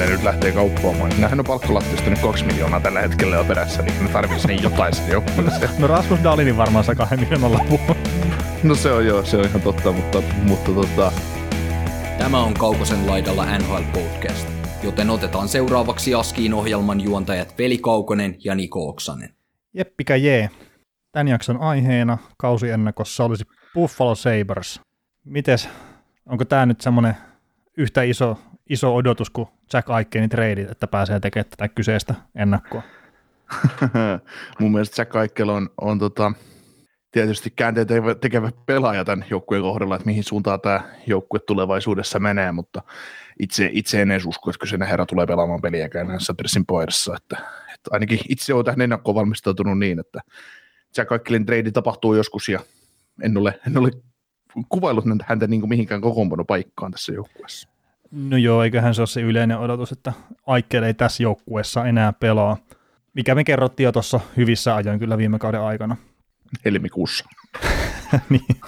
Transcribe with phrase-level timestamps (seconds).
[0.00, 1.10] Ne nyt lähtee kauppaamaan.
[1.10, 4.96] Nämähän on palkkalattista nyt kaksi miljoonaa tällä hetkellä jo perässä, niin ne tarvitsisi niin jotain
[4.96, 5.70] sen joukkueeseen.
[5.78, 7.80] No Rasmus Dalinin varmaan saa kahden miljoonan loppuun.
[8.62, 11.12] No se on joo, se on ihan totta, mutta, mutta tota,
[12.18, 14.48] Tämä on Kaukosen laidalla NHL Podcast,
[14.82, 19.34] joten otetaan seuraavaksi Askiin ohjelman juontajat Veli Kaukonen ja Niko Oksanen.
[19.74, 20.50] Jeppikä jee.
[21.12, 24.80] Tämän jakson aiheena kausiennakossa olisi Buffalo Sabres.
[25.24, 25.68] Mites,
[26.26, 27.14] onko tämä nyt semmoinen
[27.76, 28.38] yhtä iso,
[28.70, 32.82] iso odotus kuin Jack Aikenin trade, että pääsee tekemään tätä kyseistä ennakkoa?
[34.60, 36.32] mun mielestä Jack Eichel on, on tota,
[37.10, 37.86] tietysti käänteen
[38.20, 42.82] tekevä, pelaaja tämän joukkueen kohdalla, että mihin suuntaan tämä joukkue tulevaisuudessa menee, mutta
[43.40, 47.36] itse, itse en edes usko, että kyseinen herra tulee pelaamaan peliäkään näissä Sabresin poirassa, että,
[47.74, 50.20] että ainakin itse olen tähän ennakkoon valmistautunut niin, että
[50.96, 52.60] Jack Eichelin trade tapahtuu joskus ja
[53.22, 53.90] en ole, en ole
[54.68, 56.00] kuvaillut häntä niin kuin mihinkään
[56.46, 57.79] paikkaan tässä joukkueessa.
[58.10, 60.12] No joo, eiköhän se ole se yleinen odotus, että
[60.46, 62.56] Aikel ei tässä joukkueessa enää pelaa,
[63.14, 65.96] mikä me kerrottiin jo tuossa hyvissä ajoin kyllä viime kauden aikana.
[66.64, 67.24] Helmikuussa.
[68.30, 68.60] niin.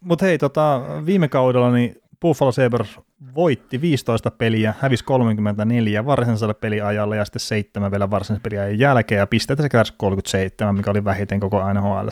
[0.00, 2.98] Mutta hei, tota, viime kaudella niin Buffalo Sabres
[3.34, 9.26] voitti 15 peliä, hävisi 34 varsinaisella peliajalla ja sitten seitsemän vielä varsinaisen peliajan jälkeen ja
[9.26, 12.08] pisteitä se kärsi 37, mikä oli vähiten koko NHL.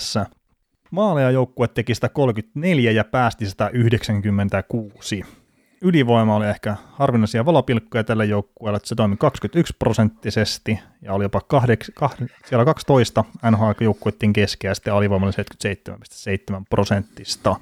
[0.90, 5.22] Maaleja joukkue teki 134 ja päästi 196
[5.86, 11.40] ylivoima oli ehkä harvinaisia valopilkkuja tällä joukkueella, että se toimi 21 prosenttisesti ja oli jopa
[11.40, 15.32] kahdeks, kah, siellä 12 NHL-joukkueiden keskeä sitten alivoima oli
[16.56, 17.56] 77,7 prosenttista.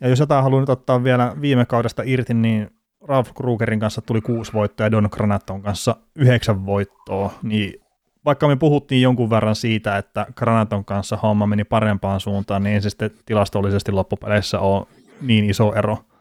[0.00, 2.70] Ja jos jotain haluan nyt ottaa vielä viime kaudesta irti, niin
[3.08, 7.80] Ralph Krugerin kanssa tuli kuusi voittoa ja Don Granaton kanssa yhdeksän voittoa, niin
[8.24, 12.80] vaikka me puhuttiin jonkun verran siitä, että Granaton kanssa homma meni parempaan suuntaan, niin ei
[12.80, 14.86] se sitten tilastollisesti loppupeleissä ole
[15.20, 15.98] niin iso ero–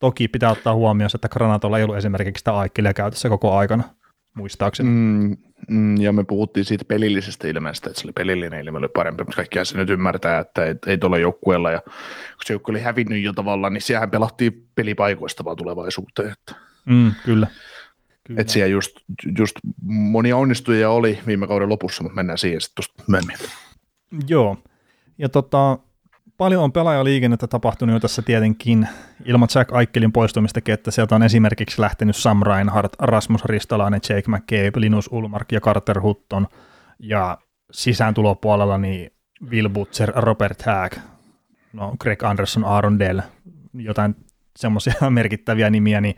[0.00, 3.84] Toki pitää ottaa huomioon, että Granatolla ei ollut esimerkiksi sitä Aikkelia käytössä koko aikana,
[4.34, 4.88] muistaakseni.
[4.88, 5.36] Mm,
[5.68, 9.36] mm, ja me puhuttiin siitä pelillisestä ilmeestä, että se oli pelillinen ilme oli parempi, mutta
[9.36, 13.22] kaikkiaan se nyt ymmärtää, että ei, ei tuolla joukkueella, ja kun se joukkue oli hävinnyt
[13.22, 16.32] jo tavallaan, niin siellä pelattiin pelipaikoista vaan tulevaisuuteen.
[16.32, 16.54] Että.
[16.86, 17.46] Mm, kyllä.
[18.26, 18.40] kyllä.
[18.40, 18.96] Että siellä just,
[19.38, 19.56] just
[19.86, 23.36] monia onnistujia oli viime kauden lopussa, mutta mennään siihen sitten tuosta myöhemmin.
[24.28, 24.56] Joo,
[25.18, 25.78] ja tota,
[26.40, 28.88] paljon on pelaajaliikennettä tapahtunut jo tässä tietenkin
[29.24, 34.80] ilman Jack Aikkelin poistumistakin, että sieltä on esimerkiksi lähtenyt Sam Reinhardt, Rasmus Ristolainen, Jake McCabe,
[34.80, 36.46] Linus Ulmark ja Carter Hutton
[36.98, 37.38] ja
[37.70, 39.10] sisääntulopuolella niin
[39.50, 40.92] Will Butcher, Robert Hag,
[41.72, 43.20] no Greg Anderson, Aaron Dell,
[43.74, 44.16] jotain
[44.56, 46.14] semmoisia merkittäviä nimiä, niin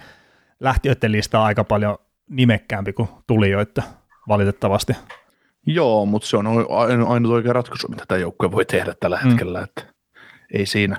[0.60, 1.98] lähtiöiden lista on aika paljon
[2.30, 3.82] nimekkäämpi kuin tulijoita
[4.28, 4.92] valitettavasti.
[5.66, 6.46] Joo, mutta se on
[7.08, 9.28] ainut oikea ratkaisu, mitä tämä joukkue voi tehdä tällä mm.
[9.28, 9.58] hetkellä.
[9.58, 9.64] Mm.
[9.64, 9.91] Että
[10.52, 10.96] ei siinä.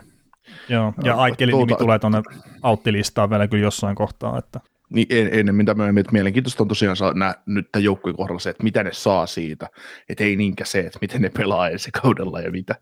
[0.69, 2.21] Joo, ja Aikkelin tuota, nimi tulee tuonne
[2.61, 4.37] auttilistaan vielä kyllä jossain kohtaa.
[4.37, 4.59] Että.
[4.89, 8.39] Niin en, ennen mitä myöhemmin, että mielenkiintoista on tosiaan saa nää, nyt tämän joukkueen kohdalla
[8.39, 9.69] se, että mitä ne saa siitä,
[10.09, 12.75] että ei niinkään se, että miten ne pelaa ensi kaudella ja mitä,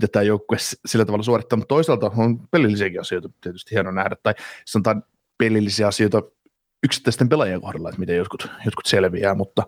[0.00, 0.56] mitä tämä joukkue
[0.86, 4.34] sillä tavalla suorittaa, mutta toisaalta on pelillisiäkin asioita tietysti hieno nähdä, tai
[4.66, 5.02] sanotaan
[5.38, 6.22] pelillisiä asioita
[6.84, 9.62] yksittäisten pelaajien kohdalla, että miten jotkut, jotkut selviää, mutta,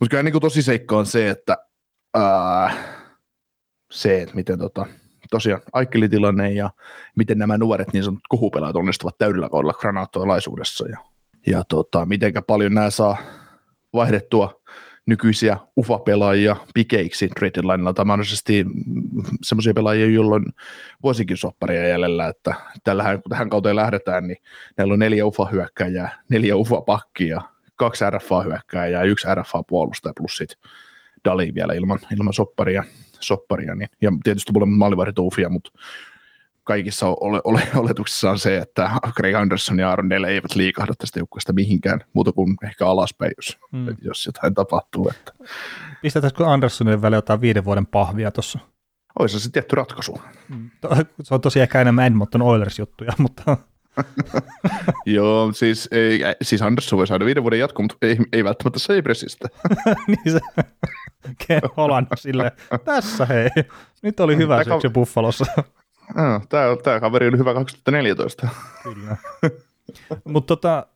[0.00, 1.56] mutta kyllä niin kuin tosi seikka on se, että
[2.14, 2.74] ää,
[3.90, 4.86] se, että miten tota,
[5.34, 6.70] tosiaan Aikkelitilanne ja
[7.16, 10.98] miten nämä nuoret niin sanotut kuhupelaat onnistuvat täydellä kaudella granaattoalaisuudessa ja,
[11.46, 13.16] ja tota, mitenkä paljon nämä saa
[13.92, 14.60] vaihdettua
[15.06, 18.66] nykyisiä UFA-pelaajia pikeiksi trade linella tai mahdollisesti
[19.42, 20.46] semmoisia pelaajia, joilla on
[21.02, 24.38] vuosikin sopparia jäljellä, että tällähän, kun tähän kauteen lähdetään, niin
[24.76, 27.42] meillä on neljä UFA-hyökkäjää, neljä UFA-pakkia,
[27.76, 30.70] kaksi RFA-hyökkäjää ja yksi RFA-puolustaja plus sitten
[31.24, 32.84] Dali vielä ilman, ilman sopparia
[33.26, 35.70] sopparia, niin, ja tietysti on maalivahdit ufia, mutta
[36.64, 41.18] kaikissa ole, ole, oletuksissa on se, että Greg Anderson ja Aaron Dale eivät liikahda tästä
[41.18, 43.96] joukkueesta mihinkään, muuta kuin ehkä alaspäin, jos, hmm.
[44.02, 45.08] jos jotain tapahtuu.
[45.08, 45.32] Että.
[46.02, 48.58] Pistetäänkö Andersonin väliin jotain viiden vuoden pahvia tuossa?
[49.18, 50.20] Olisi se tietty ratkaisu.
[50.48, 50.70] Hmm.
[51.22, 53.56] Se on tosiaan ehkä enemmän Edmonton Oilers-juttuja, mutta...
[55.06, 59.48] Joo, siis, ei, siis Andersson voi saada viiden vuoden jatko, mutta ei, ei välttämättä Sabresista.
[60.06, 60.40] niin se
[61.46, 62.52] Ken Holland sille,
[62.84, 63.48] tässä hei,
[64.02, 65.44] nyt oli hyvä tämä syksy ka- Buffalossa.
[66.48, 68.48] tämä, tämä kaveri oli hyvä 2014.
[68.82, 69.16] Kyllä.
[70.24, 70.86] Mutta tota,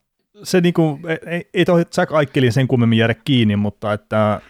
[0.43, 4.41] se niinku, ei, ei toi Jack Aikkelin sen kummemmin jäädä kiinni, mutta että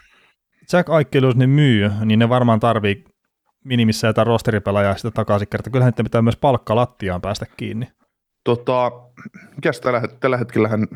[0.73, 3.05] Jack Aikkel, jos ne myy, niin ne varmaan tarvii
[3.65, 5.71] minimissä jotain rosteripelaajaa sitä takaisin kertaa.
[5.71, 7.89] Kyllähän ne pitää myös palkkalattiaan päästä kiinni.
[8.45, 8.93] Tota,
[9.57, 10.87] mikäs tällä, tällä hetkellähän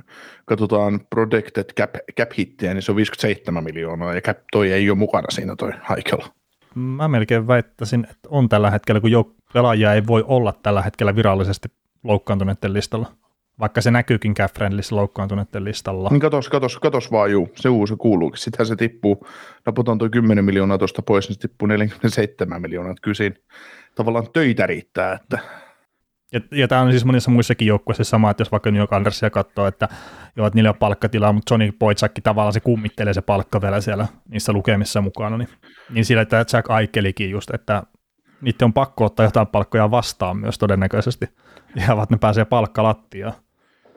[0.45, 4.99] katsotaan Protected cap, cap hittiä, niin se on 57 miljoonaa, ja cap toi ei ole
[4.99, 6.27] mukana siinä toi Haikela.
[6.75, 11.17] Mä melkein väittäisin, että on tällä hetkellä, kun jo pelaajia ei voi olla tällä hetkellä
[11.17, 11.69] virallisesti
[12.05, 13.13] loukkaantuneiden listalla.
[13.61, 14.51] Vaikka se näkyykin cap
[14.91, 16.09] loukkaantuneiden listalla.
[16.11, 18.39] Niin katos, katos, katos vaan juu, se uusi kuuluukin.
[18.39, 19.27] Sittenhän se tippuu,
[19.67, 22.95] naputaan tuo 10 miljoonaa tuosta pois, niin se tippuu 47 miljoonaa.
[23.03, 23.37] Kyllä siinä
[23.95, 25.39] tavallaan töitä riittää, että
[26.33, 29.31] ja, ja tämä on siis monissa muissakin joukkueissa sama, että jos vaikka New York Andersia
[29.31, 29.89] katsoo, että
[30.37, 34.07] joo, että niillä on palkkatilaa, mutta Johnny Boychakki tavallaan se kummittelee se palkka vielä siellä
[34.29, 35.49] niissä lukemissa mukana, niin,
[35.91, 37.83] niin sillä, että Jack Aikelikin just, että
[38.41, 41.27] niiden on pakko ottaa jotain palkkoja vastaan myös todennäköisesti,
[41.77, 43.33] ja että ne pääsee palkkalattiaan.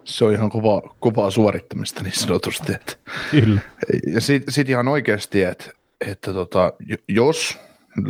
[0.03, 2.73] Se on ihan kovaa, kovaa suorittamista niin sanotusti.
[2.73, 2.93] Että.
[3.31, 3.61] Kyllä.
[4.07, 5.71] Ja sitten sit ihan oikeasti, että,
[6.07, 6.73] että tota,
[7.07, 7.59] jos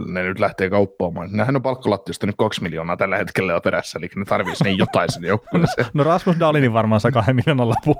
[0.07, 1.31] ne nyt lähtee kauppaamaan.
[1.31, 5.11] Nämähän on palkkalattiosta nyt kaksi miljoonaa tällä hetkellä jo perässä, eli ne tarvitsisi niin jotain
[5.11, 5.87] sen joukkueeseen.
[5.93, 7.95] no Rasmus Dalinin varmaan saa kahden miljoonan lapun.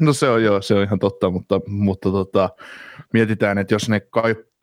[0.00, 2.50] no se on joo, se on ihan totta, mutta, mutta tota,
[3.12, 4.00] mietitään, että jos ne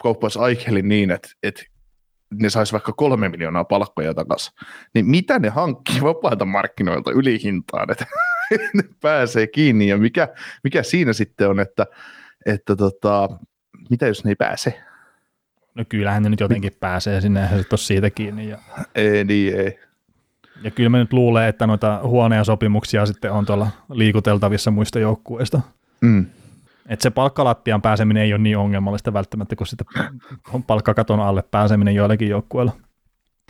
[0.01, 1.63] kauppaisi Aikhelin niin, että, että
[2.33, 4.53] ne saisi vaikka kolme miljoonaa palkkoja takaisin,
[4.93, 8.05] niin mitä ne hankkii vapailta markkinoilta ylihintaan, että
[8.73, 10.27] ne pääsee kiinni ja mikä,
[10.63, 11.85] mikä siinä sitten on, että,
[12.45, 13.29] että tota,
[13.89, 14.83] mitä jos ne ei pääse?
[15.75, 18.49] No kyllähän ne nyt jotenkin pääsee sinne, ja se siitä kiinni.
[18.49, 18.57] Ja...
[18.95, 19.79] Ei, niin ei.
[20.63, 25.61] Ja kyllä mä nyt luulen, että noita huoneja sopimuksia sitten on tuolla liikuteltavissa muista joukkueista.
[26.01, 26.25] Mm.
[26.89, 29.87] Että se palkkalattian pääseminen ei ole niin ongelmallista välttämättä, kun sitten
[30.53, 32.71] on palkkakaton alle pääseminen joillekin joukkueilla.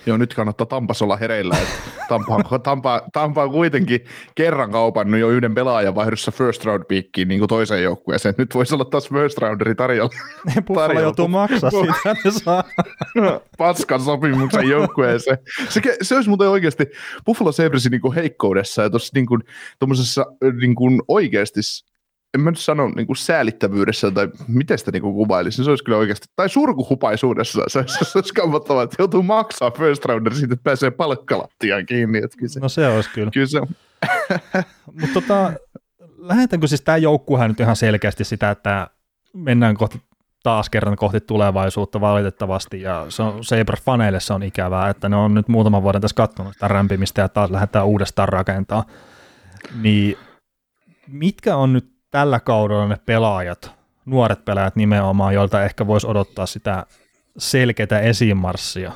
[0.06, 1.58] Joo, nyt kannattaa Tampas olla hereillä.
[1.58, 1.74] Että
[2.08, 4.06] Tampa, Tampa, Tampa on kuitenkin
[4.36, 8.36] kerran kaupannut jo yhden pelaajan vaihdossa first round piikkiin niin kuin toiseen joukkueeseen.
[8.38, 10.10] Nyt voisi olla taas first rounderi tarjolla.
[10.68, 12.64] Buffalo joutuu maksaa siitä, ne saa.
[13.58, 15.38] Paskan sopimuksen joukkueeseen.
[15.70, 16.86] Se, se olisi muuten oikeasti
[17.26, 19.42] Buffalo Sabresin niin heikkoudessa ja tuossa niin kuin,
[20.62, 21.62] niin kuin oikeasti
[22.34, 25.84] en mä nyt sano niin kuin säälittävyydessä tai miten sitä niin kuin kuvailisin, se olisi
[25.84, 30.54] kyllä oikeasti, tai surkuhupaisuudessa se, se, se olisi kammottavaa, että joutuu maksaa first rounder siitä,
[30.54, 32.18] että pääsee palkkalattiaan kiinni.
[32.18, 33.32] Että kyllä se, no se olisi kyllä.
[33.32, 33.62] Kyllä se
[35.00, 35.54] Mutta tota,
[36.18, 38.88] lähdetäänkö siis tämä joukkuehan nyt ihan selkeästi sitä, että
[39.34, 40.02] mennään kohti
[40.44, 45.34] taas kerran kohti tulevaisuutta valitettavasti, ja se on Saber-faneille se on ikävää, että ne on
[45.34, 48.86] nyt muutaman vuoden tässä katsonut sitä rämpimistä ja taas lähdetään uudestaan rakentaa.
[49.82, 50.18] Niin
[51.08, 53.72] mitkä on nyt tällä kaudella ne pelaajat,
[54.06, 56.86] nuoret pelaajat nimenomaan, joilta ehkä voisi odottaa sitä
[57.38, 58.92] selkeää esimarssia.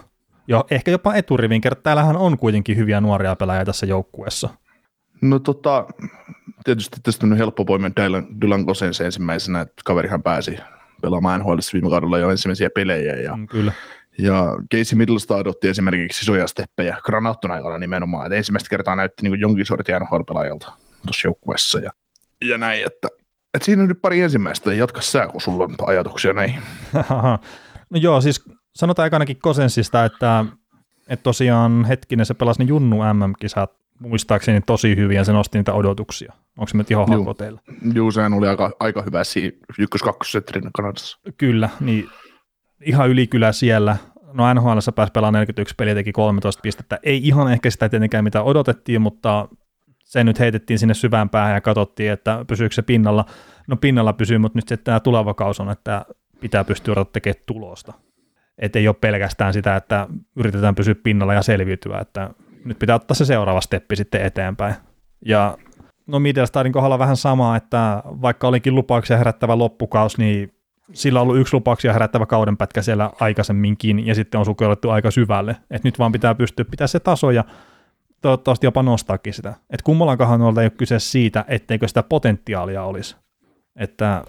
[0.48, 1.84] Jo, ehkä jopa eturivin kertaa.
[1.84, 4.50] Täällähän on kuitenkin hyviä nuoria pelaajia tässä joukkueessa.
[5.22, 5.86] No tota,
[6.64, 10.58] tietysti tästä on helppo poimia Dylan, Dylan Gosens ensimmäisenä, että kaverihan pääsi
[11.02, 13.16] pelaamaan NHL viime kaudella jo ensimmäisiä pelejä.
[13.16, 13.72] Ja, mm, kyllä.
[14.18, 19.40] Ja Casey Middlestad otti esimerkiksi isoja steppejä Granaton aikana nimenomaan, että ensimmäistä kertaa näytti niin
[19.40, 20.72] jonkin sortin NHL-pelaajalta
[21.06, 21.80] tuossa joukkueessa.
[21.80, 21.92] Ja
[22.46, 23.08] ja näin, että,
[23.54, 26.62] että siinä on nyt pari ensimmäistä, jatka sä, kun sulla on ajatuksia näihin.
[27.92, 28.44] no joo, siis
[28.76, 30.46] sanotaan ainakin Kosensista, että,
[31.10, 35.74] että tosiaan hetkinen se pelasi ne Junnu MM-kisat muistaakseni tosi hyvin ja se nosti niitä
[35.74, 36.34] odotuksia.
[36.58, 37.62] Onko se nyt ihan hakko teillä?
[37.94, 41.20] Juu, sehän oli aika, aika hyvä siinä ykkös kakkossetterin Kanadassa.
[41.38, 42.10] Kyllä, niin
[42.86, 43.98] ihan ylikylä siellä.
[44.34, 47.00] No NHL pääsi pelaamaan 41 peliä, teki 13 pistettä.
[47.04, 49.48] Ei ihan ehkä sitä tietenkään mitä odotettiin, mutta
[50.08, 53.26] se nyt heitettiin sinne syvään päähän ja katsottiin, että pysyykö se pinnalla.
[53.68, 56.06] No pinnalla pysyy, mutta nyt sitten tämä tuleva kaus on, että
[56.40, 57.94] pitää pystyä tekemään tulosta.
[58.58, 62.30] Että ei ole pelkästään sitä, että yritetään pysyä pinnalla ja selviytyä, että
[62.66, 64.76] nyt pitää ottaa se seuraava steppi sitten eteenpäin.
[65.26, 65.58] Ja
[66.08, 70.54] no Middlestarin kohdalla vähän samaa, että vaikka olikin lupauksia herättävä loppukaus, niin
[70.94, 75.52] sillä on ollut yksi lupauksia herättävä kaudenpätkä siellä aikaisemminkin, ja sitten on sukellettu aika syvälle.
[75.52, 77.44] että nyt vaan pitää pystyä pitää se taso, ja
[78.22, 79.50] toivottavasti jopa nostaakin sitä.
[79.50, 83.16] Että kummallaankohan ei ole kyse siitä, etteikö sitä potentiaalia olisi.
[83.76, 84.24] Että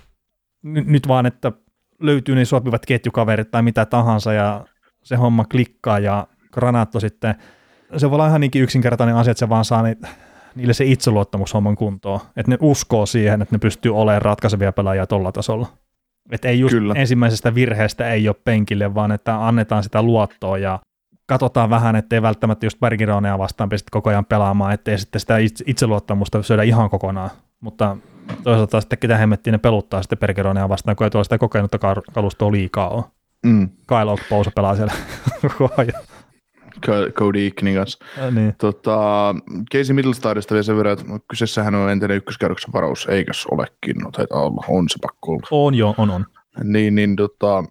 [0.63, 1.53] n- nyt vaan, että
[2.01, 4.65] löytyy ne sopivat ketjukaverit tai mitä tahansa ja
[5.05, 7.35] se homma klikkaa ja Granaatto sitten,
[7.97, 10.09] se voi olla ihan niinkin yksinkertainen asia, että se vaan saa niitä,
[10.55, 12.21] niille se itseluottamus homman kuntoon.
[12.37, 15.67] Että ne uskoo siihen, että ne pystyy olemaan ratkaisevia pelaajia tuolla tasolla.
[16.31, 16.95] Että ei just Kyllä.
[16.97, 20.79] ensimmäisestä virheestä ei ole penkille, vaan että annetaan sitä luottoa ja
[21.29, 26.43] katsotaan vähän, ettei välttämättä just Bergeronea vastaan pistä koko ajan pelaamaan, ettei sitten sitä itseluottamusta
[26.43, 27.31] syödä ihan kokonaan.
[27.61, 27.97] Mutta
[28.45, 31.79] toisaalta sitten ketä hemmettiin ne peluttaa sitten Bergeronea vastaan, kun ei tuolla sitä kokenutta
[32.13, 33.05] kalustoa liikaa ole.
[33.47, 33.69] Mm.
[33.87, 34.93] Kyle Okpousa pelaa siellä
[35.59, 36.03] koko ajan.
[37.13, 38.05] Cody Eakin kanssa.
[38.31, 38.55] Niin.
[38.59, 39.35] Tota,
[39.73, 44.43] Casey Middlestadista vielä sen verran, että kyseessähän on entinen ykköskerroksen varaus, eikös olekin, no taitaa
[44.43, 45.49] olla, on se pakko olla.
[45.51, 46.27] On jo, on on.
[46.65, 47.65] Niin, niin tota,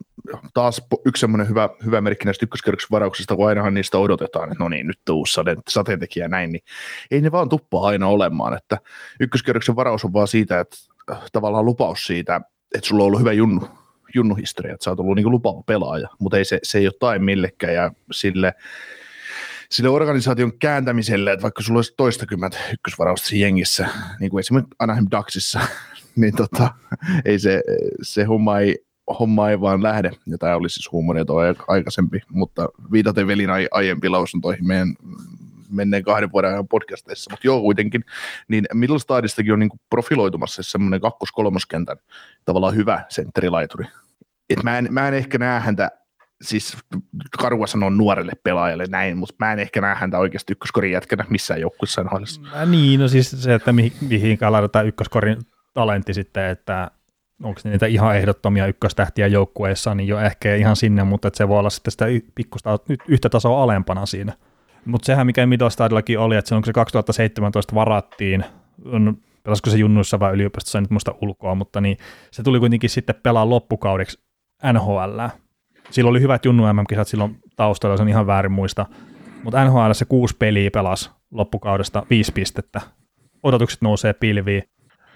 [0.54, 4.70] taas yksi semmoinen hyvä, hyvä merkki näistä ykköskerroksen varauksista, kun ainahan niistä odotetaan, että no
[4.70, 6.64] niin, nyt uusi sateentekijä ja näin, niin
[7.12, 8.78] ei ne vaan tuppaa aina olemaan, että
[9.20, 10.78] ykköskerroksen varaus on vaan siitä, että
[11.12, 12.42] äh, tavallaan lupaus siitä,
[12.76, 13.68] että sulla on ollut hyvä junnu,
[14.16, 17.20] junnuhistoria, että sä oot ollut niin lupaava pelaaja, mutta ei se, se ei ole tai
[17.20, 18.54] millekään ja sille,
[19.70, 23.88] sille organisaation kääntämiselle, että vaikka sulla olisi toistakymmentä ykkösvarausta jengissä,
[24.20, 25.60] niin kuin esimerkiksi Anaheim Ducksissa,
[26.22, 26.74] niin tota,
[27.26, 27.64] ei se,
[28.02, 28.78] se homma ei,
[29.20, 34.12] homma ei vaan lähde, ja tämä oli siis huumoria tuo aikaisempi, mutta viitaten velin aiempiin
[34.12, 34.96] lausuntoihin meidän
[35.70, 38.04] menneen kahden vuoden ajan podcasteissa, mutta joo kuitenkin,
[38.48, 41.98] niin Middlestadistakin on niin kuin profiloitumassa semmoinen kakkos-kolmoskentän
[42.46, 43.86] tavallaan hyvä sentterilaituri.
[44.50, 45.92] Et mä, en, mä en ehkä näe häntä,
[46.42, 46.78] siis
[47.38, 51.62] karua sanoa nuorelle pelaajalle näin, mutta mä en ehkä näe häntä oikeasti ykköskorin jätkänä missään
[51.62, 52.02] joukkueessa
[52.66, 55.38] Niin, no siis se, että mihin, mihin laitetaan ykköskorin
[55.78, 56.92] talentti sitten, että
[57.44, 61.60] onko niitä ihan ehdottomia ykköstähtiä joukkueessa, niin jo ehkä ihan sinne, mutta että se voi
[61.60, 62.06] olla sitten sitä
[62.36, 64.34] pikkusta yhtä tasoa alempana siinä.
[64.86, 68.46] Mutta sehän mikä Middlestadillakin oli, että silloin kun se 2017 varattiin,
[68.86, 71.98] on, pelasiko se junnuissa vai yliopistossa, nyt muista ulkoa, mutta niin
[72.32, 74.20] se tuli kuitenkin sitten pelaa loppukaudeksi
[74.74, 75.20] NHL.
[75.90, 78.86] Silloin oli hyvät junnu MM-kisat silloin taustalla, se on ihan väärin muista.
[79.44, 82.82] Mutta NHL se kuusi peliä pelasi loppukaudesta viisi pistettä.
[83.44, 84.64] Odotukset nousee pilviin.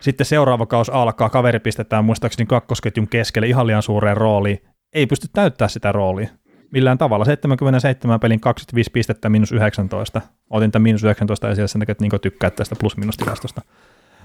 [0.01, 4.59] Sitten seuraava kaus alkaa, kaveri pistetään muistaakseni kakkosketjun keskelle ihan liian suureen rooliin.
[4.93, 6.29] Ei pysty täyttää sitä roolia
[6.71, 7.25] millään tavalla.
[7.25, 10.21] 77 pelin 25 pistettä miinus 19.
[10.49, 13.61] Otin tämän miinus 19 esille sen takia, että Niko tykkää tästä plus-minus tilastosta.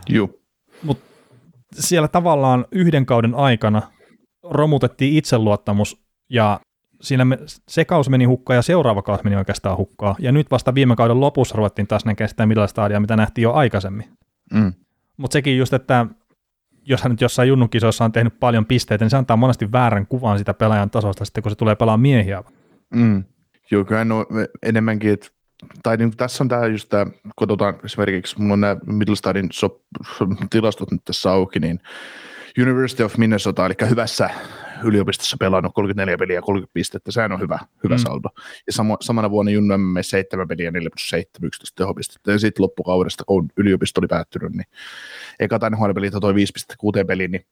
[0.08, 0.28] Joo.
[0.82, 0.98] Mut
[1.72, 3.82] siellä tavallaan yhden kauden aikana
[4.42, 6.60] romutettiin itseluottamus ja
[7.00, 10.14] siinä me, se kausi meni hukkaan ja seuraava kausi meni oikeastaan hukkaan.
[10.18, 14.08] Ja nyt vasta viime kauden lopussa ruvettiin taas näkemään sitä millaista mitä nähtiin jo aikaisemmin.
[14.52, 14.72] Mm.
[15.16, 16.06] Mutta sekin just, että
[16.84, 20.38] jos hän nyt jossain junnukisoissa on tehnyt paljon pisteitä, niin se antaa monesti väärän kuvan
[20.38, 22.42] sitä pelaajan tasosta sitten, kun se tulee pelaamaan miehiä.
[22.94, 23.24] Mm.
[23.70, 24.26] Joo, kyllä no,
[24.62, 25.28] enemmänkin, että
[25.82, 27.06] tai niin, tässä on tämä just tämä,
[27.36, 29.76] katsotaan esimerkiksi, mulla on nämä Middlestadin sop,
[30.50, 31.80] tilastot nyt tässä auki, niin
[32.62, 34.30] University of Minnesota, eli hyvässä
[34.84, 37.98] yliopistossa pelannut 34 peliä ja 30 pistettä, sehän on hyvä, hyvä mm.
[37.98, 38.28] saldo.
[38.66, 42.32] Ja samo, samana vuonna Junnu MM 7 peliä 4 plus 7, 11 tehopistettä.
[42.32, 44.66] Ja sitten loppukaudesta, kun yliopisto oli päättynyt, niin
[45.40, 47.46] eka tämän pelit toi 5 pistettä 6 peliin, niin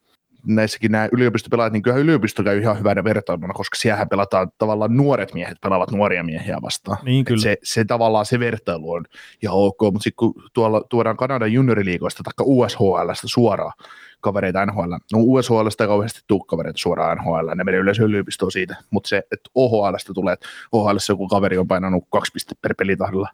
[0.46, 5.34] näissäkin nämä yliopistopelaajat, niin kyllä yliopisto käy ihan hyvänä vertailuna, koska siellä pelataan tavallaan nuoret
[5.34, 6.98] miehet pelaavat nuoria miehiä vastaan.
[7.02, 7.42] Niin kyllä.
[7.42, 9.04] Se, se, tavallaan se vertailu on
[9.42, 13.72] ihan ok, mutta sitten kun tuolla tuodaan Kanadan junioriliigoista tai USHLstä suoraan,
[14.20, 14.92] kavereita NHL.
[15.12, 19.16] No USHLstä ei kauheasti tuu kavereita suoraan NHL, ne menee yleensä yliopistoon siitä, mutta se,
[19.16, 23.28] että OHLstä tulee, että OHL joku kaveri on painanut kaksi pistettä per pelitahdilla,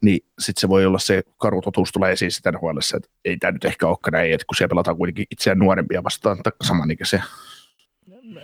[0.00, 3.52] niin sitten se voi olla se karu totuus tulee esiin sitä NHL, että ei tämä
[3.52, 7.22] nyt ehkä olekaan näin, että kun siellä pelataan kuitenkin itseään nuorempia vastaan tai samanikäisiä.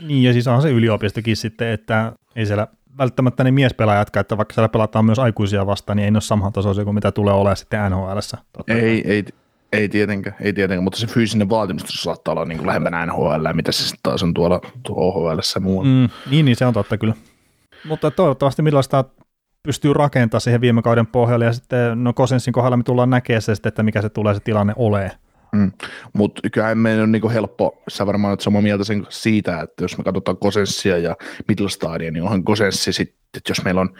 [0.00, 2.66] Niin ja siis on se yliopistokin sitten, että ei siellä
[2.98, 6.84] välttämättä ne miespelaajat, että vaikka siellä pelataan myös aikuisia vastaan, niin ei ne ole samantasoisia
[6.84, 8.18] kuin mitä tulee olemaan sitten NHL.
[8.68, 9.24] Ei, ei,
[9.76, 13.72] ei tietenkään, ei tietenkään, mutta se fyysinen vaatimus saattaa olla niin kuin lähempänä NHL, mitä
[13.72, 15.90] se sitten taas on tuolla, tuolla OHL ja muualla.
[15.90, 17.14] Mm, niin, niin, se on totta kyllä.
[17.84, 19.04] Mutta toivottavasti millaista
[19.62, 23.54] pystyy rakentamaan siihen viime kauden pohjalle, ja sitten no Kosensin kohdalla me tullaan näkemään se
[23.54, 25.10] sitten, että mikä se tulee se tilanne ole.
[25.52, 25.72] Mm.
[26.12, 29.98] Mutta kyllä meidän on niinku helppo, sä varmaan olet samaa mieltä sen siitä, että jos
[29.98, 31.16] me katsotaan Kosenssia ja
[31.48, 33.94] Middlestadia, niin onhan Kosenssi sitten, että jos meillä on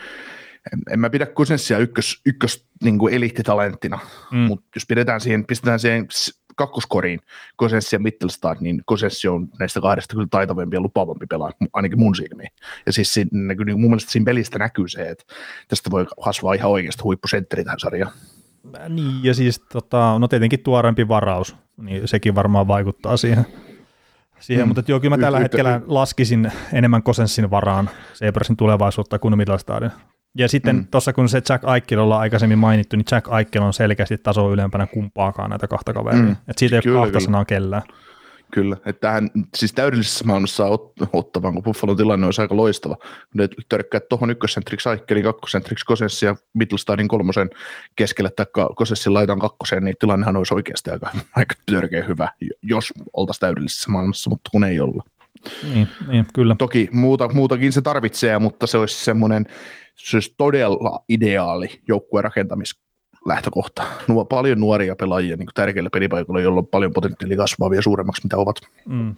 [0.73, 3.99] en, en mä pidä Kosenssia ykkös, ykkös niin kuin eliittitalenttina,
[4.32, 4.38] mm.
[4.38, 6.08] mutta jos pidetään siihen, pistetään siihen
[6.56, 7.20] kakkoskoriin
[7.56, 12.14] Kosenssi ja Mittelstad, niin Kosenssi on näistä kahdesta kyllä taitavampi ja lupaavampi pelaaja, ainakin mun
[12.14, 12.50] silmiin.
[12.87, 15.25] Ja siis siinä, niin mun mielestä siinä pelistä näkyy se, että
[15.68, 18.12] tästä voi kasvaa ihan oikeasti huippusentteri tähän sarjaan.
[18.88, 23.46] Niin, ja siis tota, no tietenkin tuorempi varaus, niin sekin varmaan vaikuttaa siihen.
[24.40, 24.68] siihen mm.
[24.68, 29.37] Mutta joo, kyllä mä tällä y- hetkellä y- laskisin enemmän Kosenssin varaan Sebersin tulevaisuutta kuin
[29.37, 29.90] Mittelstadin.
[30.38, 30.87] Ja sitten mm.
[30.90, 34.87] tuossa kun se Jack Aikkel ollaan aikaisemmin mainittu, niin Jack Aikkel on selkeästi taso ylempänä
[34.87, 36.23] kumpaakaan näitä kahta kaveria.
[36.23, 36.37] Mm.
[36.49, 37.25] Et siitä ei kyllä, ole kahta kyllä.
[37.25, 37.83] sanaa kellään.
[38.50, 42.97] Kyllä, että tähän siis täydellisessä maailmassa ot- ottavan, kun Buffalon tilanne olisi aika loistava.
[43.35, 47.50] Ne törkkää tuohon ykkössentriksi Aikkelin, kakkosentriksi Kosessi ja Mittelstadin kolmosen
[47.97, 52.28] keskelle, tai Kosessin laitan kakkoseen, niin tilannehan olisi oikeasti aika, aika törkeä hyvä,
[52.62, 55.02] jos oltaisiin täydellisessä maailmassa, mutta kun ei olla.
[55.75, 56.57] Niin, niin kyllä.
[56.59, 59.47] Toki muuta, muutakin se tarvitsee, mutta se olisi semmoinen
[59.97, 63.83] se olisi todella ideaali joukkueen rakentamislähtökohta.
[64.09, 68.37] Nuo, paljon nuoria pelaajia niin tärkeillä pelipaikoilla, joilla on paljon potentiaalia kasvaa vielä suuremmaksi, mitä
[68.37, 68.57] ovat.
[68.88, 69.15] Mm.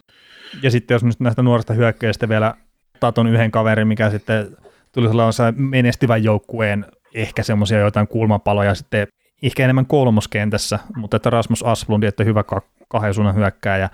[0.63, 2.55] Ja sitten jos nyt näistä nuorista hyökkäistä vielä
[3.01, 4.57] taton yhden kaverin, mikä sitten
[4.93, 9.09] tuli sellaisen menestyvän joukkueen ehkä semmoisia jotain kulmapaloja sitten
[9.43, 12.45] ehkä enemmän kolmoskentässä, mutta että Rasmus Asplund, että hyvä
[12.89, 13.91] kahden suunnan hyökkääjä,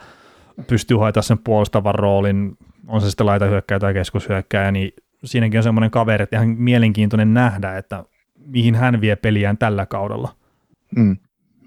[0.66, 4.92] pystyy hoitamaan sen puolustavan roolin, on se sitten laita hyökkääjä tai keskushyökkääjä, niin
[5.24, 8.04] siinäkin on semmoinen kaveri, että ihan mielenkiintoinen nähdä, että
[8.46, 10.34] mihin hän vie peliään tällä kaudella.
[10.96, 11.16] Mm.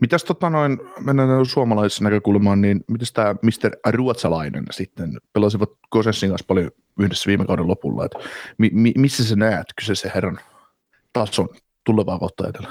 [0.02, 3.94] Mitäs tota noin, mennään suomalaisessa näkökulmaan, niin mitäs tämä Mr.
[3.96, 8.20] Ruotsalainen sitten, pelasivat Kosessin kanssa paljon yhdessä viime kauden lopulla, että
[8.58, 10.40] mi, mi, missä sä näet kyseisen herran
[11.14, 11.50] tason
[11.84, 12.70] tulevaa kautta ajatella?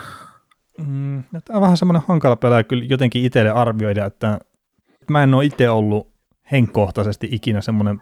[0.78, 4.38] Mm, tämä on vähän semmoinen hankala pelaaja kyllä jotenkin itselle arvioida, että
[5.12, 6.12] mä en ole itse ollut
[6.52, 8.00] henkkohtaisesti ikinä semmoinen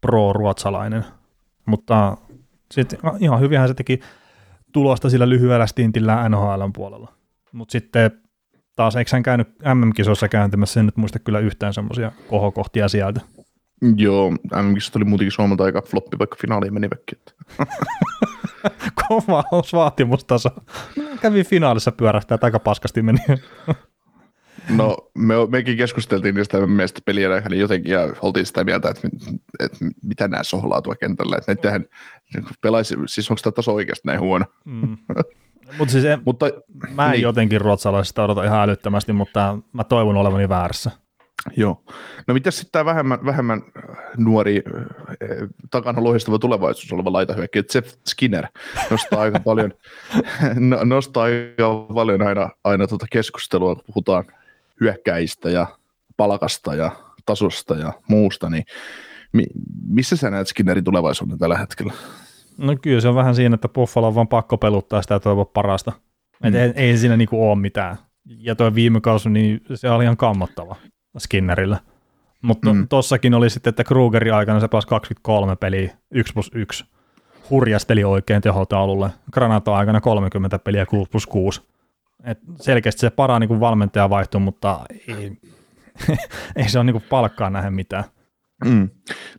[0.00, 1.04] pro-ruotsalainen,
[1.66, 2.16] mutta
[2.72, 4.00] sitten ihan hyvinhän se teki
[4.72, 7.12] tulosta sillä lyhyellä stintillä NHL puolella.
[7.52, 8.10] Mutta sitten
[8.76, 13.20] taas eikö hän käynyt MM-kisossa kääntämässä, en nyt muista kyllä yhtään semmoisia kohokohtia sieltä.
[13.96, 17.18] Joo, MM-kisat oli muutenkin Suomelta aika floppi, vaikka finaaliin menivätkin.
[19.08, 20.50] Kova vaatimustaso.
[21.20, 23.18] Kävi finaalissa pyörähtää, aika paskasti meni.
[24.68, 29.08] No, me, mekin keskusteltiin niistä meistä pelien niin jotenkin ja oltiin sitä mieltä, että,
[29.60, 31.36] että mitä nämä sohlaa tuo kentällä.
[31.36, 31.84] Että näitähän
[32.60, 34.44] pelaisi, siis onko tämä taso oikeasti näin huono?
[34.64, 34.96] Mm.
[35.78, 36.50] Mut siis en, mutta
[36.94, 37.22] mä en niin.
[37.22, 40.90] jotenkin ruotsalaisista odota ihan älyttömästi, mutta mä toivon olevani väärässä.
[41.56, 41.82] Joo.
[42.26, 43.62] No mitä sitten tämä vähemmän, vähemmän
[44.16, 48.46] nuori eh, takana lohistava tulevaisuus oleva laitahyökkäjä, Jeff Skinner
[48.90, 49.72] nostaa aika paljon,
[50.68, 54.24] no, nostaa aika paljon aina, aina tuota keskustelua, kun puhutaan
[54.80, 55.66] hyökkäistä ja
[56.16, 56.90] palkasta ja
[57.26, 58.64] tasosta ja muusta, niin
[59.32, 59.44] mi,
[59.88, 61.92] missä sä näet Skinnerin tulevaisuuden tällä hetkellä?
[62.58, 65.92] No kyllä se on vähän siinä, että Buffalo on vaan pakko peluttaa sitä toivoa parasta.
[66.42, 66.54] Mm.
[66.54, 67.96] ei, ei siinä niinku ole mitään.
[68.24, 70.76] Ja tuo viime kausi, niin se oli ihan kammottava
[71.18, 71.78] Skinnerillä.
[72.42, 72.88] Mutta mm.
[72.88, 76.84] tossakin oli sitten, että Krugerin aikana se pelasi 23 peliä, 1 plus 1.
[77.50, 79.10] Hurjasteli oikein tehotaululle.
[79.32, 81.62] Granata aikana 30 peliä, 6 plus 6.
[82.24, 85.32] Et selkeästi se parani, kun valmentaja vaihtui, mutta ei,
[86.56, 88.04] ei se ole niin palkkaan nähden mitään.
[88.64, 88.90] Mm.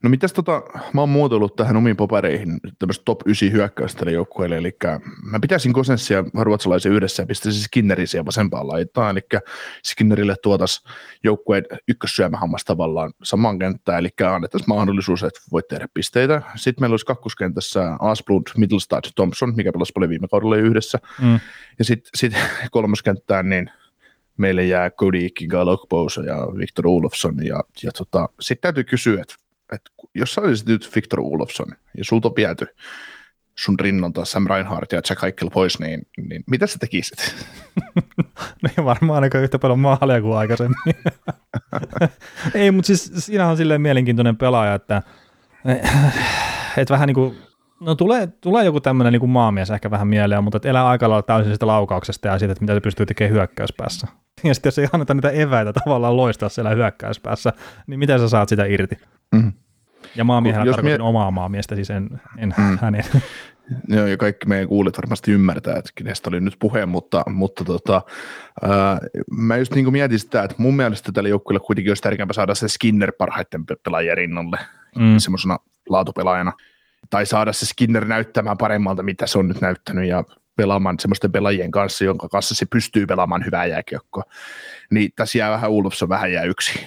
[0.03, 0.62] No mitäs tota,
[0.93, 4.77] mä oon muotoillut tähän omiin papereihin tämmöistä top 9 hyökkäystä joukkueelle, eli
[5.24, 9.42] mä pitäisin Kosenssia ruotsalaisen yhdessä ja pistäisin Skinnerin siihen vasempaan laitaan, eli
[9.85, 10.83] Skinnerille tuotas
[11.24, 16.42] joukkueen ykkössyömähammas tavallaan saman kenttään, eli annettaisiin mahdollisuus, että voit tehdä pisteitä.
[16.55, 21.40] Sitten meillä olisi kakkoskentässä Asplund, Middlestad, Thompson, mikä pelasi paljon viime kaudella yhdessä, mm.
[21.79, 22.33] ja sitten sit
[22.72, 23.72] kolmoskenttään niin–
[24.37, 27.45] meille jää Cody Galokpousa ja Victor Olofsson.
[27.45, 29.35] Ja, ja tota, sitten täytyy kysyä, että,
[29.74, 31.67] että jos sä olisit nyt Victor Olofsson
[31.98, 32.67] ja sulta on viety
[33.55, 37.35] sun rinnalta Sam Reinhardt ja Jack Eichel pois, niin, niin mitä sä tekisit?
[38.77, 40.77] no varmaan aika yhtä paljon maalia kuin aikaisemmin.
[42.53, 45.01] Ei, mutta siis siinä on silleen mielenkiintoinen pelaaja, että,
[46.77, 47.37] että vähän niin kuin
[47.79, 51.53] No tulee, tulee joku tämmöinen niin maamies ehkä vähän mieleen, mutta elää aika lailla täysin
[51.53, 54.07] sitä laukauksesta ja siitä, että mitä se pystyy tekemään hyökkäyspäässä.
[54.44, 57.53] Ja sitten jos ei anneta niitä eväitä tavallaan loistaa siellä hyökkäyspäässä,
[57.88, 58.98] niin miten sä saat sitä irti?
[59.31, 59.53] Mm.
[60.16, 62.77] Ja maamiehenä tarkoitin mie- omaa maamiestä, siis en, en mm.
[62.81, 63.03] hänen.
[63.88, 68.01] Joo, ja kaikki meidän kuulijat varmasti ymmärtää, että kenestä oli nyt puhe, mutta, mutta tota,
[68.61, 69.00] ää,
[69.31, 72.68] mä just niin mietin sitä, että mun mielestä tällä joukkueella kuitenkin olisi tärkeämpää saada se
[72.68, 74.57] Skinner parhaiten pelaajien rinnalle
[75.00, 75.18] mm.
[75.18, 75.57] semmoisena
[75.90, 76.53] laatupelaajana
[77.16, 80.24] tai saada se Skinner näyttämään paremmalta, mitä se on nyt näyttänyt, ja
[80.56, 84.24] pelaamaan semmoisten pelaajien kanssa, jonka kanssa se pystyy pelaamaan hyvää jääkiekkoa.
[84.92, 86.80] Niin tässä jää vähän Ulfsson vähän jää yksi.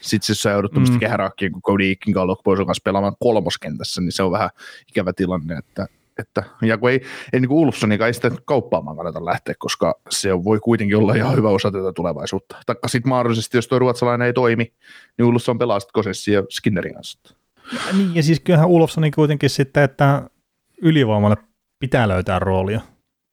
[0.00, 0.98] Sitten jos sä joudut mm.
[0.98, 4.50] kehärakkia, kun Cody Ikin kanssa pelaamaan kolmoskentässä, niin se on vähän
[4.88, 5.86] ikävä tilanne, että
[6.18, 7.02] että, ja kun ei,
[7.32, 11.48] ei niin Ulfssonia ei sitä kauppaamaan kannata lähteä, koska se voi kuitenkin olla ihan hyvä
[11.48, 12.56] osa tätä tulevaisuutta.
[12.66, 14.72] Taikka sitten mahdollisesti, jos tuo ruotsalainen ei toimi,
[15.18, 17.37] niin Ulfsson pelaa sitten Kosessi ja Skinnerin kanssa.
[17.92, 20.30] Niin, ja siis kyllähän Ulofssonin kuitenkin sitten, että
[20.82, 21.36] ylivoimalle
[21.78, 22.80] pitää löytää roolia.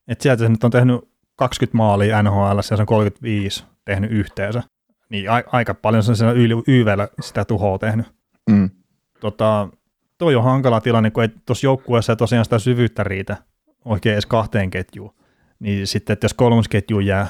[0.08, 1.02] Että sieltä se nyt on tehnyt
[1.36, 4.64] 20 maalia NHL ja se on 35 tehnyt yhteensä.
[5.10, 8.06] Niin a- aika paljon se on YVllä sitä tuhoa tehnyt.
[8.50, 8.70] Mm.
[9.20, 9.70] Tota,
[10.18, 13.38] toi on hankala tilanne, kun ei tuossa joukkueessa tosiaan sitä syvyyttä riitä
[13.86, 15.14] oikein edes kahteen ketjuun.
[15.60, 17.28] Niin sitten, että jos kolmosketju jää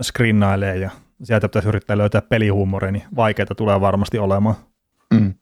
[0.00, 0.90] skrinnailee ja
[1.22, 4.56] sieltä pitäisi yrittää löytää pelihuumori, niin vaikeaa tulee varmasti olemaan.
[5.14, 5.34] Mm.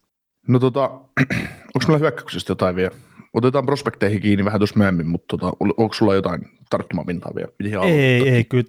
[0.51, 0.91] No tota,
[1.75, 2.91] onko meillä hyökkäyksestä jotain vielä?
[3.33, 7.85] Otetaan prospekteihin kiinni vähän tuossa myöhemmin, mutta tota, onko sulla jotain tarttumapintaa vielä?
[7.85, 8.65] ei, ei, kyllä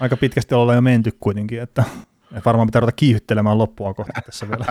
[0.00, 1.84] aika pitkästi ollaan jo menty kuitenkin, että,
[2.30, 4.64] että varmaan pitää ruveta kiihyttelemään loppua kohta tässä vielä.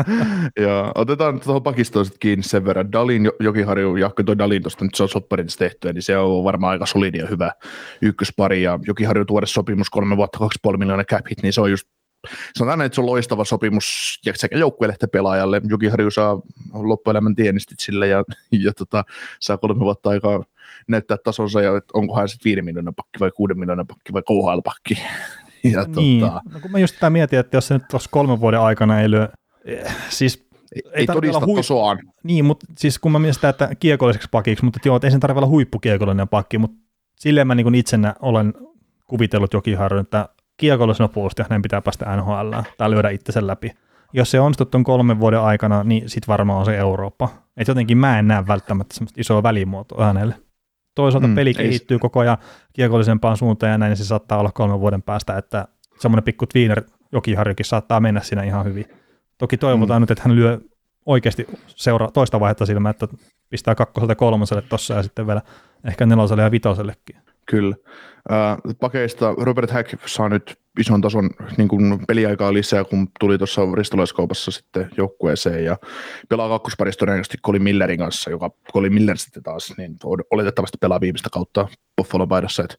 [0.66, 2.92] ja otetaan tuohon pakistoon sitten kiinni sen verran.
[2.92, 6.70] Dalin, Jokiharju, Jahko toi Dalin tuosta nyt se on sopparissa tehtyä, niin se on varmaan
[6.70, 7.52] aika solidi ja hyvä
[8.02, 8.62] ykköspari.
[8.62, 10.38] Ja Jokiharju tuoda sopimus kolme vuotta,
[10.72, 11.88] 2,5 miljoonaa cap hit, niin se on just
[12.58, 15.60] sanotaan, että se on loistava sopimus sekä joukkueelle että pelaajalle.
[15.68, 16.40] Juki Harju saa
[16.72, 19.04] loppuelämän tienistit sille ja, ja tota,
[19.40, 20.44] saa kolme vuotta aikaa
[20.88, 24.22] näyttää tasonsa ja että onko hän sitten viiden miljoonan pakki vai kuuden miljoonan pakki vai
[24.22, 24.98] KHL-pakki.
[25.72, 26.42] Ja niin, tota...
[26.52, 29.10] no, kun mä just sitä mietin, että jos se nyt tuossa kolmen vuoden aikana ei
[29.10, 29.28] lyö,
[30.08, 31.56] siis ei, ei todista hui...
[31.56, 31.98] tasoaan.
[32.22, 35.20] Niin, mutta siis kun mä mietin sitä, että kiekolliseksi pakiksi, mutta joo, että ei sen
[35.20, 36.76] tarvitse olla huippukiekollinen pakki, mutta
[37.16, 38.54] silleen mä niin itsenä olen
[39.06, 43.70] kuvitellut Jokiharjun, että kiekollisena puolustajana hänen pitää päästä NHL tai lyödä itsensä läpi.
[44.12, 47.28] Jos se onnistut tuon kolmen vuoden aikana, niin sitten varmaan on se Eurooppa.
[47.56, 50.34] Et jotenkin mä en näe välttämättä semmoista isoa välimuotoa hänelle.
[50.94, 52.38] Toisaalta mm, peli kehittyy koko ajan
[52.72, 56.82] kiekollisempaan suuntaan ja näin, niin se saattaa olla kolmen vuoden päästä, että semmoinen pikku tweener
[57.12, 58.84] Jokiharjukin saattaa mennä siinä ihan hyvin.
[59.38, 60.02] Toki toivotaan mm.
[60.02, 60.60] nyt, että hän lyö
[61.06, 63.08] oikeasti seura toista vaihetta silmää, että
[63.50, 65.42] pistää kakkoselta kolmoselle tossa ja sitten vielä
[65.84, 67.16] ehkä neloselle ja vitosellekin.
[67.46, 67.76] Kyllä.
[68.32, 73.62] Äh, pakeista Robert Hack saa nyt ison tason niin kuin peliaikaa lisää, kun tuli tuossa
[73.74, 75.76] ristolaiskaupassa sitten joukkueeseen ja
[76.28, 79.96] pelaa kakkosparissa todennäköisesti Colin Millerin kanssa, joka Colin Miller sitten taas niin
[80.30, 82.76] oletettavasti pelaa viimeistä kautta Buffalo paidassa, että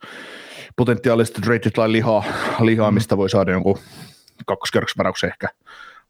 [0.75, 2.23] potentiaalisesti traded line lihaa,
[2.61, 3.77] lihaa, mistä voi saada jonkun
[4.45, 5.47] kakkoskerroksvarauksen ehkä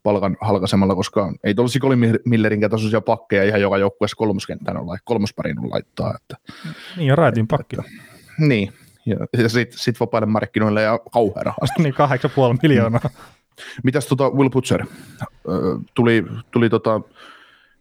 [0.02, 5.58] palkan halkaisemalla, koska ei tuollaisia Colin Millerin tasoisia pakkeja ihan joka joukkueessa kolmoskenttään on, kolmosparin
[5.58, 6.14] on laittaa.
[6.14, 6.52] Että,
[6.96, 7.76] niin, ja raitin pakki.
[7.78, 8.72] Että, niin,
[9.06, 11.82] ja, ja sitten sit vapaille markkinoille ja kauhean rahasta.
[11.82, 13.10] niin, 8,5 miljoonaa.
[13.82, 14.86] Mitäs tota Will Butcher?
[15.94, 17.00] tuli, tuli tota,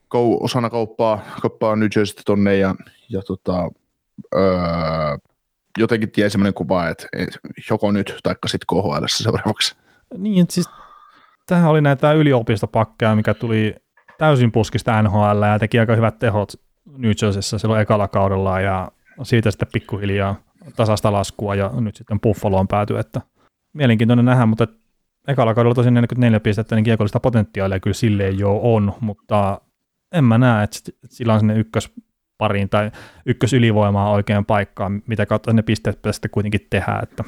[0.09, 2.75] kou, osana kauppaa, kauppaa New Jersey tonne ja,
[3.09, 3.69] ja tota,
[4.35, 5.17] öö,
[5.77, 7.07] jotenkin tie sellainen kuva, että
[7.69, 9.75] joko nyt tai sitten KHL seuraavaksi.
[10.17, 10.69] Niin, siis
[11.47, 13.75] tähän oli näitä yliopistopakkeja, mikä tuli
[14.17, 16.53] täysin puskista NHL ja teki aika hyvät tehot
[16.97, 18.91] New Jerseyssä silloin ekalla kaudella ja
[19.23, 20.44] siitä sitten pikkuhiljaa
[20.75, 23.21] tasasta laskua ja nyt sitten Buffaloon päätyi, että
[23.73, 24.67] mielenkiintoinen nähdä, mutta
[25.27, 29.61] ekalla kaudella tosiaan 44 pistettä, niin kiekollista potentiaalia kyllä silleen jo on, mutta
[30.11, 32.91] en mä näe, että sillä on sinne ykköspariin tai
[33.25, 37.23] ykkösylivoimaa oikein paikkaan, mitä kautta ne pisteet sitten kuitenkin tehdään, että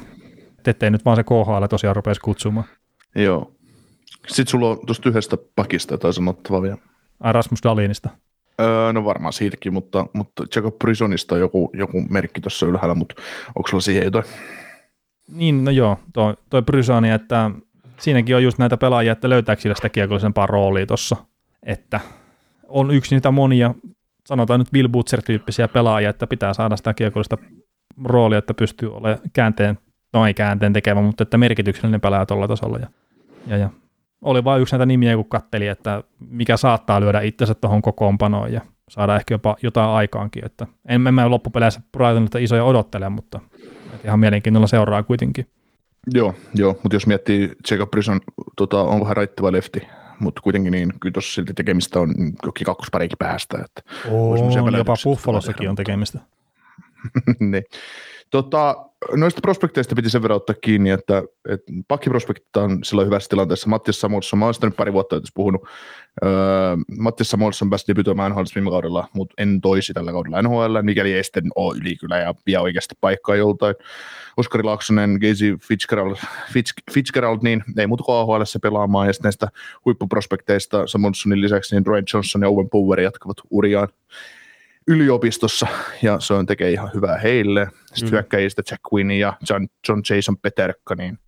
[0.68, 2.68] ettei nyt vaan se KHL tosiaan rupeaisi kutsumaan.
[3.16, 3.52] Joo.
[4.28, 6.78] Sitten sulla on tuosta yhdestä pakista jotain sanottavaa vielä.
[7.20, 8.10] Rasmus Dalinista.
[8.62, 13.16] Öö, no varmaan siitäkin, mutta, mutta Jacob Prisonista on joku, joku merkki tuossa ylhäällä, mutta
[13.56, 14.26] onko sulla siihen jotain?
[15.28, 17.52] Niin, no joo, toi, toi Prisoni, että
[18.00, 21.16] siinäkin on just näitä pelaajia, että löytääkö sillä sitä kiekollisempaa roolia tuossa,
[21.64, 22.00] että
[22.68, 23.74] on yksi niitä monia,
[24.26, 27.38] sanotaan nyt Bill Butcher-tyyppisiä pelaajia, että pitää saada sitä kiekollista
[28.04, 29.78] roolia, että pystyy olemaan käänteen,
[30.14, 32.78] no ei käänteen tekevä, mutta että merkityksellinen pelaaja tuolla tasolla.
[32.78, 32.88] Ja,
[33.48, 33.70] ja, ja
[34.22, 38.62] oli vain yksi näitä nimiä, kun katteli, että mikä saattaa lyödä itsensä tuohon kokoonpanoon ja
[38.90, 40.46] saada ehkä jopa jotain aikaankin.
[40.46, 43.40] Että en mä loppupeleissä Brightonilta isoja odottele, mutta
[44.04, 45.48] ihan mielenkiinnolla seuraa kuitenkin.
[46.14, 48.20] Joo, joo mutta jos miettii Jacob Brisson,
[48.56, 49.88] tota, onko hän raitti vai lefti,
[50.20, 52.14] mutta kuitenkin niin, kyllä tuossa silti tekemistä on
[52.46, 53.58] jokin kakkosparikin päästä.
[53.66, 56.20] Että on, jopa Buffalossakin on tekemistä.
[57.40, 57.64] niin.
[58.30, 58.76] Tota,
[59.16, 63.70] noista prospekteista piti sen verran ottaa kiinni, että, että pakkiprospektit on silloin hyvässä tilanteessa.
[63.70, 65.68] Mattias Samuelsson, mä oon sitä nyt pari vuotta tässä puhunut.
[66.26, 66.30] Öö,
[67.00, 71.24] Mattias Samuelsson pääsi debytoimaan NHL viime kaudella, mutta en toisi tällä kaudella NHL, mikäli ei
[71.24, 73.76] sitten ole ylikylä ja pian oikeasti paikkaa joltain.
[74.38, 76.16] Oskari Laaksonen, Casey Fitzgerald,
[76.54, 79.48] Fitz, Fitzgerald, niin ei muuta kuin AHL pelaamaan, ja sitten näistä
[79.86, 83.88] huippuprospekteista Samuelssonin lisäksi niin Dwayne Johnson ja Owen Power jatkavat uriaan
[84.88, 85.68] yliopistossa,
[86.02, 87.68] ja se on tekee ihan hyvää heille.
[87.86, 88.12] Sitten mm.
[88.12, 91.20] hyökkäjistä Jack Quinn ja John, John Jason Peterka, niin,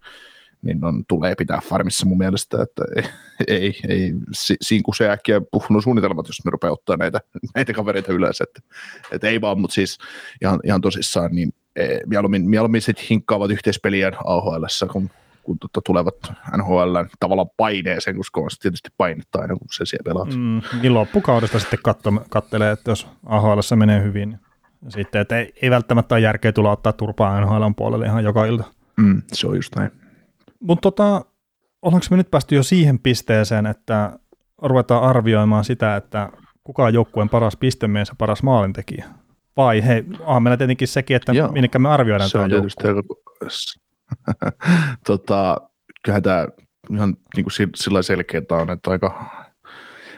[0.61, 3.03] niin on, tulee pitää farmissa mun mielestä, että ei,
[3.47, 7.19] ei, ei si, siinä kun se äkkiä puhunut suunnitelmat, jos ne rupeaa ottaa näitä,
[7.55, 8.61] näitä kavereita ylös, että,
[9.11, 9.97] että ei vaan, mutta siis
[10.41, 15.09] ihan, ihan tosissaan, niin e, mieluummin, mieluummin sitten hinkkaavat yhteispeliä AHL, kun
[15.49, 16.15] kun tota, tulevat
[16.57, 20.25] NHL tavallaan paineeseen, koska on tietysti painetta aina, kun se siellä pelaa.
[20.25, 24.29] Mm, niin loppukaudesta sitten katso, kattelee, että jos AHL menee hyvin,
[24.81, 28.45] niin sitten, että ei, ei välttämättä ole järkeä tulla ottaa turpaa NHL puolelle ihan joka
[28.45, 28.63] ilta.
[28.97, 29.91] Mm, se on just näin.
[30.59, 31.25] Mutta tota,
[31.81, 34.19] ollaanko me nyt päästy jo siihen pisteeseen, että
[34.61, 36.29] ruvetaan arvioimaan sitä, että
[36.63, 39.05] kuka on joukkueen paras pistemies ja paras maalintekijä?
[39.57, 42.83] Vai hei, onhan meillä tietenkin sekin, että minnekä me arvioidaan se on tietysti
[45.07, 45.57] tota,
[46.03, 46.47] kyllähän tämä
[46.93, 49.25] ihan niin kuin sillä selkeää on, että aika,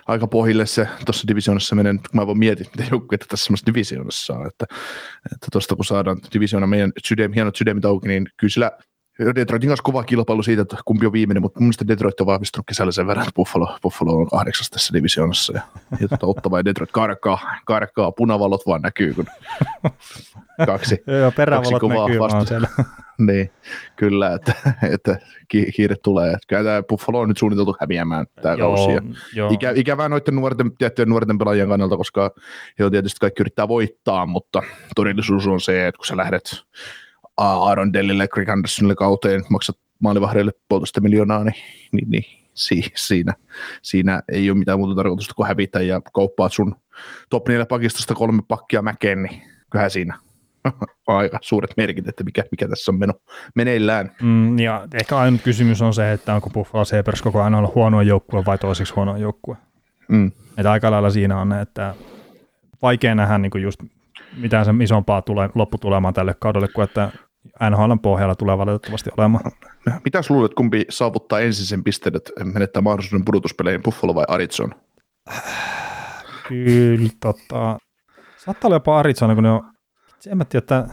[0.07, 4.33] aika pohjille se tuossa divisioonassa menee, kun mä voin mietin, mitä joukkueita tässä semmoisessa divisioonassa
[4.33, 4.65] on, että,
[5.25, 8.71] että tuosta kun saadaan divisioona meidän sydäm, hienot sydämit auki, niin kyllä sillä
[9.35, 12.67] Detroitin kanssa kova kilpailu siitä, että kumpi on viimeinen, mutta mun mielestä Detroit on vahvistunut
[12.67, 15.53] kesällä sen verran, että Buffalo, Buffalo on kahdeksas tässä divisioonassa.
[15.53, 15.61] Ja,
[15.99, 19.25] ja tuota, Ottava ja Detroit karkaa, karkaa, punavalot vaan näkyy, kun
[20.65, 22.67] kaksi, Joo, perävalot kaksi kovaa näkyy vasta-
[23.27, 23.51] niin,
[23.95, 24.53] kyllä, että,
[24.91, 26.27] että ki- kiire tulee.
[26.27, 28.91] Että Kyllä tämä Buffalo on nyt suunniteltu häviämään tämä kausi.
[29.51, 32.31] Ikä, ikävää noiden nuorten, tiettyjen nuorten pelaajien kannalta, koska
[32.79, 34.61] he on tietysti kaikki yrittää voittaa, mutta
[34.95, 36.63] todellisuus on se, että kun sä lähdet
[37.43, 41.55] Aaron Dellille, Greg Andersonille kauteen, maksat maalivahdeille puolitoista miljoonaa, niin,
[41.91, 43.33] niin, niin si, siinä,
[43.81, 46.75] siinä ei ole mitään muuta tarkoitusta kuin hävitä ja kauppaat sun
[47.29, 50.19] top 4 pakistosta kolme pakkia mäkeen, niin kyllähän siinä
[51.07, 53.13] on aika suuret merkit, että mikä, mikä tässä on meno,
[53.55, 54.11] meneillään.
[54.21, 58.01] Mm, ja ehkä ainut kysymys on se, että onko Buffalo Sabres koko ajan ollut huono
[58.01, 59.57] joukkue vai toiseksi huono joukkue.
[60.07, 60.31] Mm.
[60.57, 61.95] Että aika lailla siinä on, että
[62.81, 63.79] vaikea nähdä niin kuin just
[64.37, 67.11] mitään sen isompaa tule, lopputulemaa tälle kaudelle, kuin että
[67.69, 69.51] NHLn pohjalla tulee valitettavasti olemaan.
[70.05, 74.75] Mitä sä luulet, kumpi saavuttaa ensin sen pisteen, että menettää mahdollisuuden pudotuspeleihin, Buffalo vai Arizona?
[76.47, 77.77] Kyllä, tota,
[78.37, 79.71] saattaa olla jopa Arizona, kun ne on,
[80.27, 80.87] en mä tiedä, että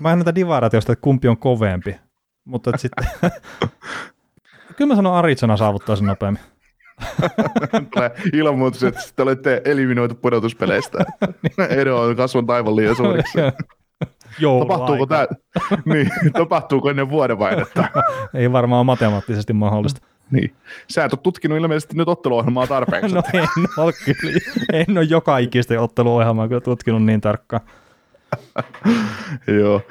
[0.00, 1.96] mä en näitä divaratiosta, että kumpi on kovempi,
[2.44, 3.06] mutta että sitten,
[4.76, 6.42] kyllä mä sanon Arizona saavuttaa sen nopeammin.
[7.94, 10.98] Tulee ilmoitus, että te olette eliminoitu pudotuspeleistä.
[11.68, 13.38] Ero on kasvon taivon liian suuriksi.
[14.58, 15.26] Tapahtuuko tämä?
[15.94, 17.84] Niin, tapahtuuko ennen vuodenvaihdetta?
[18.34, 20.00] Ei varmaan matemaattisesti mahdollista.
[20.30, 20.54] Niin.
[20.90, 23.14] Sä et ole tutkinut ilmeisesti nyt otteluohjelmaa tarpeeksi.
[23.14, 24.38] No en ole kyllä.
[24.72, 27.62] En ole joka ikistä otteluohjelmaa kyllä tutkinut niin tarkkaan.
[29.46, 29.82] Joo.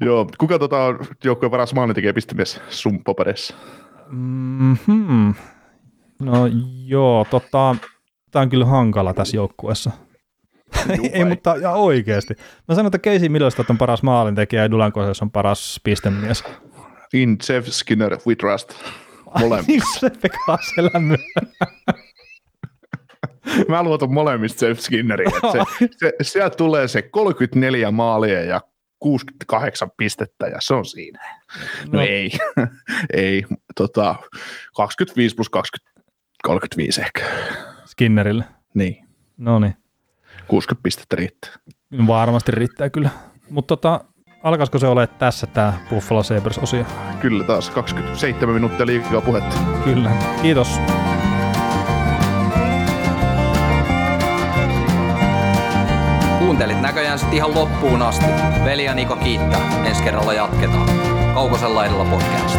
[0.00, 0.26] Joo.
[0.38, 3.54] Kuka tota on joukkueen paras maalintekijä pistemies sun paperissa?
[4.10, 5.34] Mm-hmm.
[6.18, 6.34] No
[6.86, 7.76] joo, tota,
[8.30, 9.90] tämä on kyllä hankala tässä joukkueessa.
[11.12, 12.34] Ei, mutta ja oikeasti.
[12.68, 16.44] Mä sanon, että Casey Middlestat on paras maalintekijä ja Dulan Koses on paras pistemies.
[17.12, 18.72] In Jeff Skinner, we trust.
[19.38, 19.66] Molemmat.
[19.66, 21.16] Kuin se Pekka Selämy.
[23.68, 25.30] Mä luotan molemmista Jeff Skinneriin.
[25.52, 28.60] Se, se, sieltä tulee se 34 maalia ja
[28.98, 31.20] 68 pistettä ja se on siinä.
[31.86, 32.00] No, No.
[32.00, 32.30] ei,
[33.12, 33.44] ei,
[33.76, 34.14] tota,
[34.76, 36.00] 25 plus 20,
[36.42, 37.24] 35 ehkä.
[37.84, 38.44] Skinnerille.
[38.74, 39.06] Niin,
[39.36, 39.74] No niin,
[40.50, 41.50] 60 pistettä riittää.
[42.06, 43.10] varmasti riittää kyllä.
[43.50, 44.00] Mutta tota,
[44.42, 46.84] alkaisiko se ole tässä tämä Buffalo Sabres-osio?
[47.20, 49.56] Kyllä taas 27 minuuttia liikaa puhetta.
[49.84, 50.10] Kyllä.
[50.42, 50.80] Kiitos.
[56.38, 58.26] Kuuntelit näköjään sitten ihan loppuun asti.
[58.64, 59.84] Veli ja Niko kiittää.
[59.84, 60.88] Ensi kerralla jatketaan.
[61.34, 62.58] Kaukosella edellä podcast.